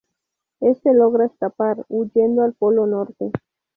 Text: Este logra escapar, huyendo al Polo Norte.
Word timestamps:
Este 0.61 0.95
logra 0.95 1.25
escapar, 1.27 1.85
huyendo 1.87 2.41
al 2.41 2.53
Polo 2.55 2.87
Norte. 2.87 3.29